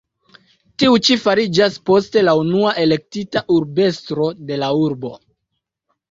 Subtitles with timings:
[0.83, 5.13] Tiu ĉi fariĝis poste la unua elektita urbestro de la urbo.